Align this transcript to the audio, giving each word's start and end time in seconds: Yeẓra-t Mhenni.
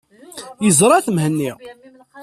Yeẓra-t 0.65 1.07
Mhenni. 1.11 1.51